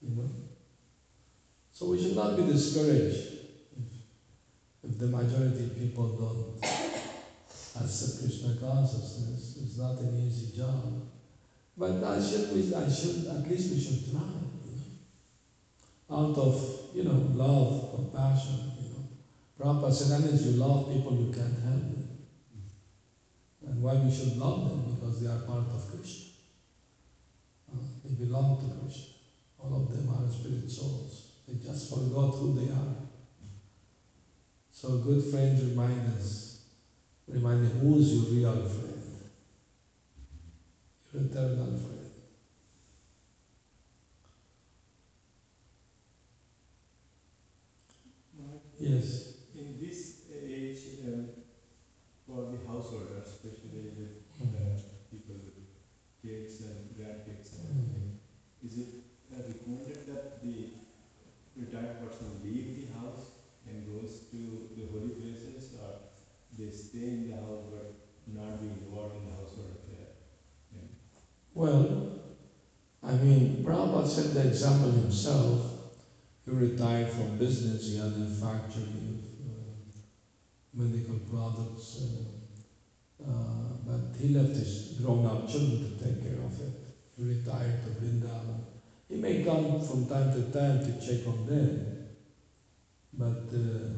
[0.01, 0.29] You know?
[1.73, 3.33] So we should not be discouraged
[4.83, 6.63] if, the majority of people don't
[7.81, 9.57] accept Krishna consciousness.
[9.59, 11.01] It's not an easy job.
[11.75, 12.45] But I should,
[12.75, 16.15] I should, at least we should try, you know.
[16.15, 16.61] Out of,
[16.93, 19.07] you know, love, compassion, you know.
[19.59, 22.09] Prabhupada said, unless you love people, you can't help them.
[23.65, 24.93] And why we should love them?
[24.93, 26.25] Because they are part of Krishna.
[27.73, 29.13] Uh, they belong to Krishna.
[29.57, 31.22] All of them are spirit souls.
[31.47, 32.95] They just forgot who they are.
[34.71, 36.61] So good friends remind us,
[37.27, 39.01] remind me who's your real friend?
[41.13, 41.99] Your eternal friend.
[48.79, 49.35] Yes.
[49.55, 50.77] In this age,
[51.07, 51.39] uh,
[52.27, 54.75] for the householders, especially with uh,
[55.11, 55.63] people with
[56.21, 58.19] kids and grandkids and everything,
[58.65, 58.87] is it
[59.31, 60.69] uh, recommended that the
[61.55, 63.31] retired person leave the house
[63.67, 65.91] and goes to the holy places, or
[66.57, 67.93] they stay in the house but
[68.27, 70.07] not be involved in the household affair?
[70.73, 70.89] And
[71.53, 72.09] Well,
[73.03, 75.73] I mean, Prabhupada set the example himself.
[76.45, 79.73] He retired from business, he had a factory of uh,
[80.73, 82.29] medical products, uh,
[83.23, 86.73] uh, but he left his grown up children to take care of it.
[87.17, 88.59] He retired to Vrindavan.
[89.09, 91.87] He may come from time to time to check on them,
[93.13, 93.93] but uh,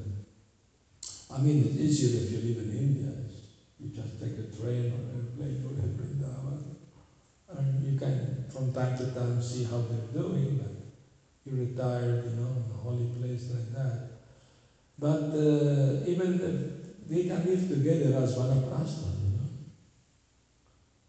[1.29, 3.07] I mean, it's easier if you live in India.
[3.21, 3.41] It's-
[3.77, 6.61] You just take a train or airplane, go to Vrindavan.
[7.47, 10.71] And you can, from time to time, see how they're doing, but
[11.45, 14.01] you retired, you know, in a holy place like that.
[14.99, 16.39] But uh, even
[17.01, 19.51] they can live together as vanaprastha, you know.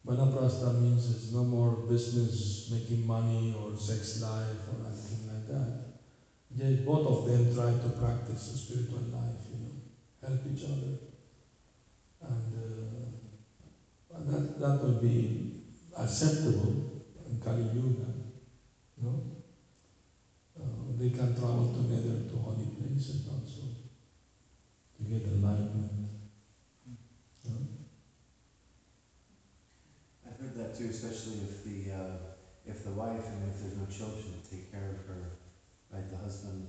[0.07, 5.73] Vanaprastha means it's no more business, making money or sex life or anything like that.
[6.55, 9.77] Just both of them try to practice the spiritual life, you know,
[10.23, 10.95] help each other.
[12.23, 13.11] And uh,
[14.21, 15.33] that, that would be
[15.97, 16.77] acceptable
[17.27, 18.11] in Kali Yuga,
[18.97, 19.21] no?
[20.59, 23.71] Uh, they can travel together to holy places also
[24.95, 26.09] to get enlightenment.
[30.25, 32.15] I've heard that too, especially if the, uh,
[32.65, 35.31] if the wife and if there's no children to take care of her,
[35.91, 36.67] right, the husband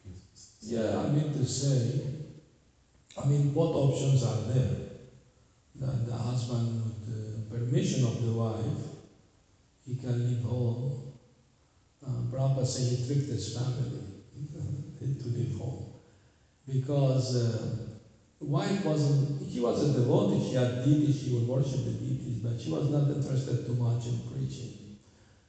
[0.00, 0.12] can.
[0.12, 2.06] s- s- Yeah, I mean to say,
[3.16, 4.76] I mean both options are there.
[5.76, 8.92] That the husband, with the permission of the wife,
[9.84, 10.92] he can leave home.
[12.34, 14.02] Prabhupada said he tricked his family
[15.20, 15.84] to leave home
[16.66, 17.66] because uh,
[18.40, 19.50] wife wasn't.
[19.50, 20.40] She was a devotee.
[20.40, 21.20] She had deities.
[21.20, 24.74] She would worship the deities, but she was not interested too much in preaching.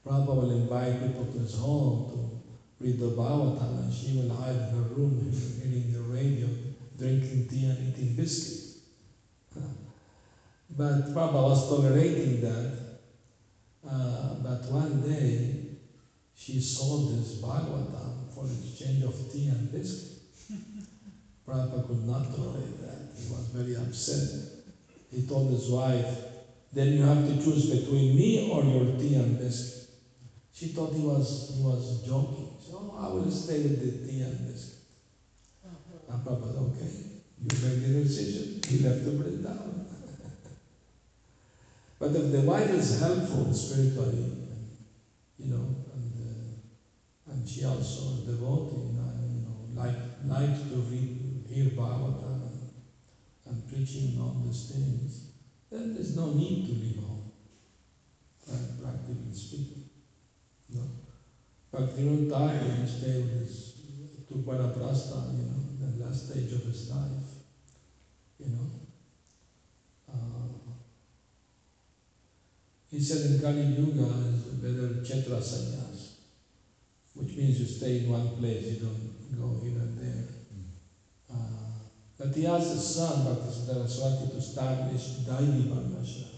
[0.06, 2.32] Prabhupada will invite people to his home to
[2.80, 5.20] read the Bhagavatam and she will hide in her room
[5.60, 6.52] hearing the radio,
[6.98, 8.74] drinking tea and eating biscuits.
[10.70, 12.70] But Prabhupada was tolerating that.
[13.86, 15.56] Uh, but one day
[16.36, 20.20] she sold this Bhagavatam for exchange of tea and biscuit.
[21.48, 23.16] Prabhupada could not tolerate that.
[23.16, 24.52] He was very upset.
[25.12, 26.24] He told his wife,
[26.74, 29.90] then you have to choose between me or your tea and biscuit.
[30.52, 32.50] She thought he was he was joking.
[32.60, 34.80] So oh, I will stay with the tea and biscuit.
[35.66, 36.14] Uh-huh.
[36.14, 36.92] And Papa said, okay,
[37.44, 38.62] you make the decision.
[38.68, 39.86] He left to Vrindavan.
[42.00, 44.32] but if the wife is helpful spiritually,
[45.38, 45.85] you know,
[47.46, 51.08] and she also is devotee, you know, you know, like likes to read,
[51.48, 52.64] hear Bhagavatam and,
[53.46, 55.22] and preaching on these things,
[55.70, 57.22] then there's no need to leave home.
[58.50, 59.78] Right, practically speaking.
[60.70, 60.90] No.
[61.72, 63.74] But Tirunatari, he stayed with his,
[64.28, 67.38] to Vanaprastha, you know, the last stage of his life,
[68.40, 68.72] you know.
[70.10, 70.72] Uh,
[72.90, 75.42] he said in Kali Yuga is better kshetra
[77.16, 80.26] which means you stay in one place, you don't go here and there.
[81.32, 81.36] Uh,
[82.18, 86.36] but he asked his son, Bhaktisiddhanta Saraswati, to establish Daivi Varnashram.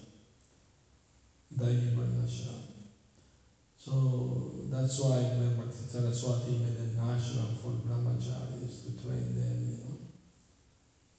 [1.56, 2.62] Daivi Varnashram.
[3.78, 9.98] So that's why when Saraswati made an ashram for brahmacharis to train them, you know,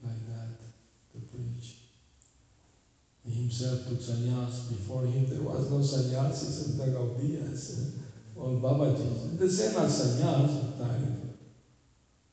[0.02, 0.50] like that,
[1.12, 1.74] to preach.
[3.24, 4.68] He himself took sannyas.
[4.68, 7.92] Before him, there was no sannyasis and the Gaudiyas,
[8.38, 9.38] all Babajis.
[9.38, 11.30] The same as sannyas, time,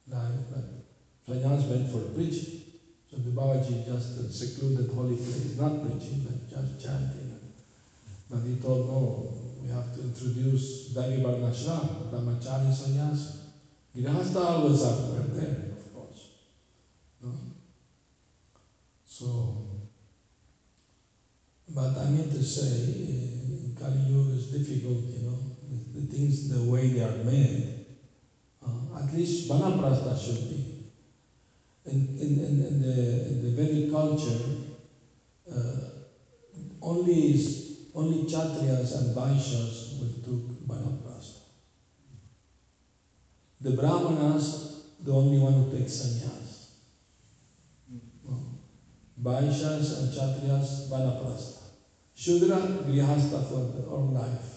[0.07, 0.63] life, but
[1.27, 2.61] sannyas meant for preaching.
[3.09, 7.31] So the Babaji just uh, secluded holy place, not preaching, but just chanting.
[8.29, 9.31] But he told, no,
[9.61, 13.29] we have to introduce Daivi Varnashram, Brahmachari Sannyasi.
[13.95, 14.93] Grihastha always are
[15.33, 16.27] there, of course.
[17.21, 17.31] No?
[19.05, 19.65] So,
[21.73, 25.34] But I mean to say, uh, Kali Yuga is difficult, you know,
[25.95, 27.85] the, things the way they are made.
[28.61, 30.89] Uh, at least Vanaprastha should be.
[31.85, 34.43] In, in, in, in, the, in the Vedic culture,
[35.51, 35.95] uh,
[36.81, 37.37] only,
[37.93, 41.41] only Kshatriyas and Vaishyas will took Vanaprastha.
[43.61, 46.65] The Brahmanas, the only one who takes sannyas.
[48.23, 48.37] No.
[49.21, 51.61] Vaishyas and Kshatriyas, Vanaprastha.
[52.15, 54.54] Shudra, Grihastha for the, all life.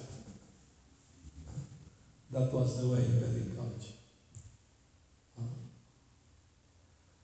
[2.31, 3.05] That was the way
[3.55, 3.93] culture.
[5.39, 5.43] Uh,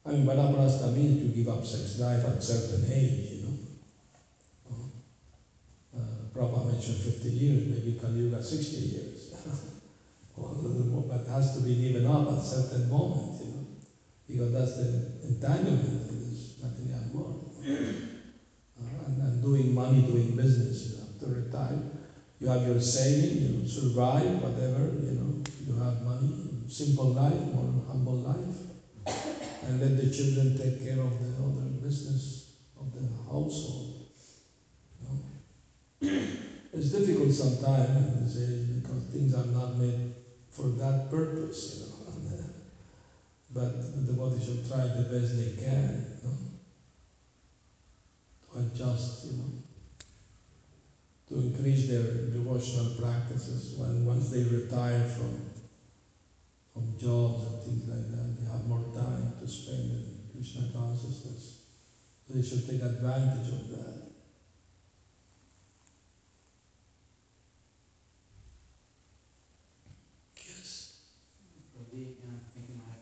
[0.06, 3.54] I mean, Vanaprastha means to give up sex life at certain age, you know.
[5.94, 5.98] Uh,
[6.32, 9.30] Prabhupada mentioned 50 years, maybe Kali Yuga 60 years.
[10.36, 13.46] or a little more, but it has to be given up at certain moment, you
[13.46, 13.64] know.
[14.26, 14.88] Because that's the
[15.22, 17.44] entanglement in this material world.
[18.80, 21.80] Uh, and, and doing money, doing business, you have to retire.
[22.44, 26.28] You have your saving, you survive, whatever, you know, you have money,
[26.68, 29.16] simple life, more humble life.
[29.62, 33.96] And let the children take care of the other business of the household.
[35.00, 36.18] You know?
[36.74, 40.12] It's difficult sometimes in this age because things are not made
[40.50, 41.92] for that purpose, you know.
[42.24, 42.42] Uh,
[43.54, 46.36] but the body should try the best they can, you know,
[48.42, 49.64] to adjust, you know,
[51.28, 52.02] to increase their
[52.44, 55.32] devotional practices when once they retire from
[56.72, 61.60] from jobs and things like that, they have more time to spend in Krishna consciousness.
[62.26, 63.94] So they should take advantage of that.
[70.36, 70.88] Yes.
[71.72, 72.98] Probably, you know, thinking I have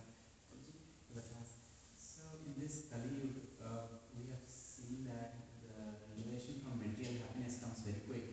[1.14, 1.59] the class.
[1.95, 3.78] So in this Kali Yuga, uh,
[4.14, 5.26] we have seen that
[5.62, 5.72] the
[6.16, 8.24] relation from material happiness comes very quick,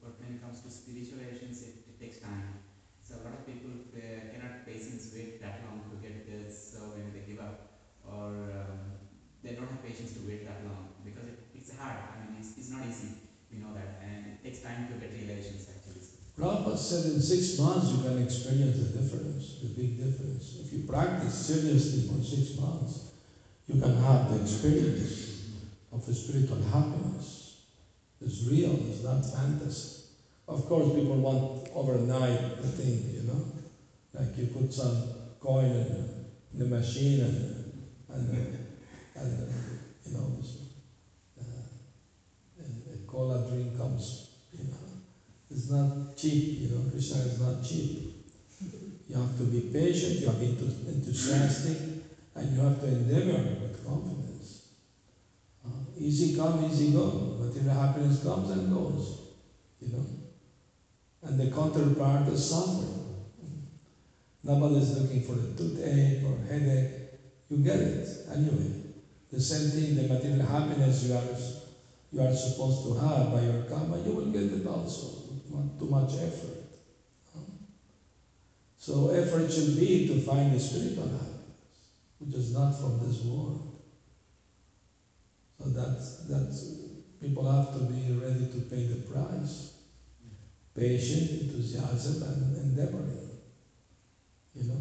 [0.00, 2.54] but when it comes to spiritual relations, it, it takes time.
[3.02, 6.88] So a lot of people uh, cannot patience wait that long to get this, so
[6.88, 7.56] when they give up,
[8.02, 8.96] or um,
[9.42, 11.96] they don't have patience to wait that long because it, it's hard.
[12.10, 13.12] I mean, it's, it's not easy.
[13.50, 16.02] We know that, and it takes time to get relations actually.
[16.36, 20.56] Prabhupada said in six months you can experience the difference, the big difference.
[20.60, 23.10] If you practice seriously for six months,
[23.66, 25.52] you can have the experience
[25.92, 27.56] of spiritual happiness.
[28.20, 30.04] It's real, it's not fantasy.
[30.48, 33.44] Of course, people want overnight the thing, you know,
[34.14, 35.10] like you put some
[35.40, 37.72] coin in, in the machine and,
[38.08, 39.52] and, uh, and uh,
[40.06, 40.32] you know,
[41.38, 42.62] uh,
[42.94, 44.78] a cola drink comes, you know.
[45.50, 48.00] It's not cheap, you know, Krishna is not cheap.
[49.08, 51.78] You have to be patient, you have to be enthusiastic,
[52.36, 54.60] and you have to endeavor with confidence.
[55.64, 57.34] Uh, easy come, easy go.
[57.38, 59.12] Material happiness comes and goes,
[59.80, 60.06] you know.
[61.22, 63.02] And the counterpart is suffering.
[64.44, 66.86] Nobody is looking for a toothache or headache.
[67.50, 68.72] You get it anyway.
[69.30, 71.26] The same thing, the material happiness you are
[72.12, 75.17] you are supposed to have by your karma, you will get it also.
[75.50, 76.68] Not too much effort.
[78.88, 83.60] So effort should be to find the spiritual happiness, which is not from this world.
[85.58, 86.64] So that's that's
[87.20, 89.74] people have to be ready to pay the price.
[90.74, 93.18] Patient, enthusiasm, and endeavoring.
[94.54, 94.80] You know.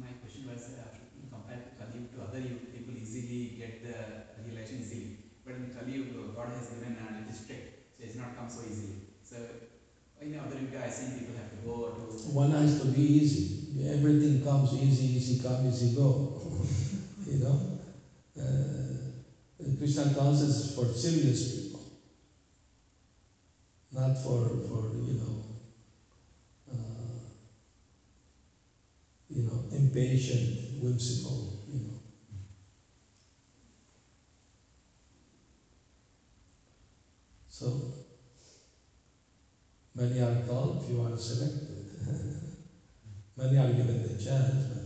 [0.00, 0.88] My question was uh,
[1.28, 2.40] compared to Kali to other
[2.72, 3.98] people easily get the
[4.46, 5.18] realization easily.
[5.44, 8.62] But in Kali God has given an it is strict, so it's not come so
[8.62, 9.02] easily.
[9.20, 9.36] So
[10.20, 11.86] in other Yuga, I see people have to go.
[12.30, 13.46] One has to be easy.
[13.88, 16.28] Everything comes easy, easy come, easy go.
[17.26, 17.58] you know.
[18.38, 21.80] Uh, Krishna consciousness is for serious people,
[23.92, 25.34] not for for you know.
[26.70, 26.74] Uh,
[29.30, 31.94] you know, impatient, whimsical, you know.
[37.48, 37.80] So,
[40.00, 41.84] many are called, few are selected.
[43.36, 44.82] many are given the chance, but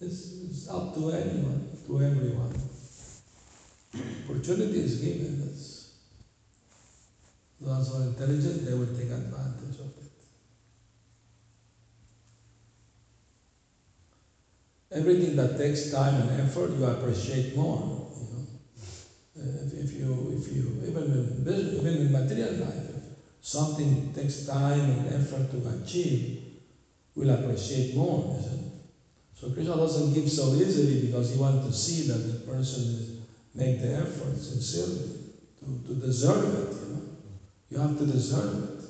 [0.00, 2.52] it's, it's up to anyone, to everyone.
[4.28, 5.40] Opportunity is given.
[5.50, 5.86] It's,
[7.60, 10.08] those who are intelligent, they will take advantage of it.
[14.92, 17.99] Everything that takes time and effort, you appreciate more.
[19.40, 24.46] Uh, if, you, if you, even in business, even in material life, if something takes
[24.46, 26.60] time and effort to achieve,
[27.16, 28.70] we'll appreciate more, isn't it?
[29.34, 33.20] So Krishna doesn't give so easily because he wants to see that the person is,
[33.54, 35.08] make the effort sincerely
[35.60, 37.02] to, to deserve it, you know.
[37.70, 38.84] You have to deserve it.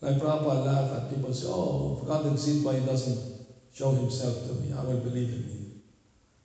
[0.00, 4.46] Like Prabhupada laugh at people say, oh, if God exists, why he doesn't show himself
[4.46, 4.72] to me?
[4.72, 5.82] I will believe in him.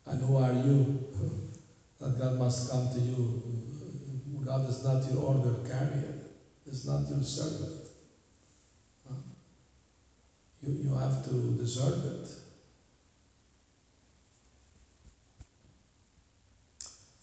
[0.05, 1.10] And who are you?
[2.01, 3.41] That God must come to you.
[4.43, 6.15] God is not your order carrier.
[6.65, 7.87] It's not your servant.
[10.61, 12.27] You, you have to deserve it.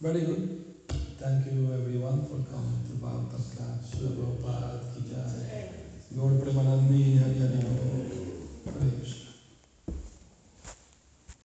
[0.01, 0.65] Very good.
[1.19, 3.95] Thank you everyone for coming to Bhagavatam class.
[3.95, 5.67] Prabhupada ki jai.
[6.15, 8.28] Gaur Premanandi Hari Hari.